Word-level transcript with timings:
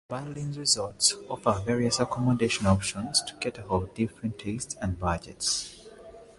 Butlins 0.09 0.57
resorts 0.57 1.13
offer 1.29 1.61
various 1.63 1.99
accommodation 1.99 2.65
options 2.65 3.21
to 3.21 3.35
cater 3.35 3.61
for 3.61 3.87
different 3.93 4.39
tastes 4.39 4.75
and 4.81 4.97
budgets. 4.97 5.85